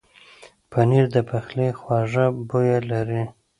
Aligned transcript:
پنېر 0.71 1.05
د 1.15 1.17
پخلي 1.29 1.69
خوږه 1.79 2.25
بویه 2.49 2.79
لري. 2.91 3.23